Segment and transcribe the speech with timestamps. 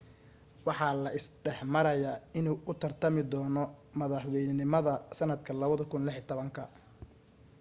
[0.67, 3.63] waxaa la isla dhexmarayaa inuu u tartami doono
[3.99, 6.67] madaxweynenimada sanadka 2016